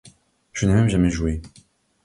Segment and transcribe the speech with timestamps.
[0.51, 1.43] Je n’ai même jamais joué.